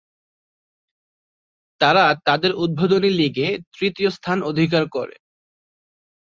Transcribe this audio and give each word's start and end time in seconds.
তারা 1.81 2.05
তাদের 2.25 2.51
উদ্বোধনী 2.55 3.11
লীগে 3.11 3.47
তৃতীয় 3.73 4.09
স্থান 4.09 4.37
অধিকার 4.43 4.83
করে। 4.89 5.15